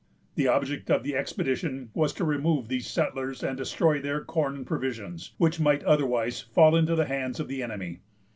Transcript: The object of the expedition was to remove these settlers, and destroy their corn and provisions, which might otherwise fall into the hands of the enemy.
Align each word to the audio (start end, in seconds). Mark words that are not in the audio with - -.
The 0.33 0.47
object 0.47 0.89
of 0.89 1.03
the 1.03 1.15
expedition 1.15 1.91
was 1.93 2.11
to 2.13 2.25
remove 2.25 2.67
these 2.67 2.87
settlers, 2.87 3.43
and 3.43 3.55
destroy 3.55 4.01
their 4.01 4.23
corn 4.25 4.55
and 4.55 4.65
provisions, 4.65 5.35
which 5.37 5.59
might 5.59 5.83
otherwise 5.83 6.39
fall 6.41 6.75
into 6.75 6.95
the 6.95 7.05
hands 7.05 7.39
of 7.39 7.47
the 7.47 7.61
enemy. 7.61 7.99